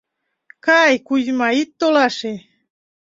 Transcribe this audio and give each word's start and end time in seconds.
—Кай, 0.65 0.93
Кузьма, 1.07 1.49
ит 1.61 1.69
толаше! 1.79 2.33